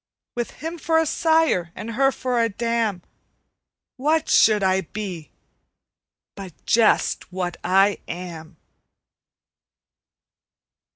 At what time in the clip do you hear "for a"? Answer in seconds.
0.79-1.05, 2.11-2.49